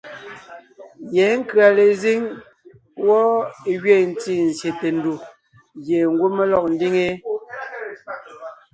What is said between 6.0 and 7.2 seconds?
ngwɔ́ mé lɔg ńdiŋe yé.